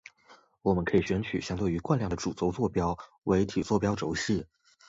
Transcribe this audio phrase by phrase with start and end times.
[0.63, 4.47] 我们可以选取相对于惯量的主轴坐标为体坐标轴系。